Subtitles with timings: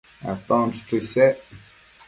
[0.31, 1.37] Aton chuchu isec